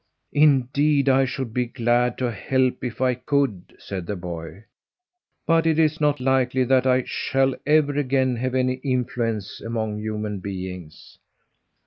[0.33, 4.63] "Indeed, I should be glad to help if I could," said the boy,
[5.45, 11.19] "but it's not likely that I shall ever again have any influence among human beings."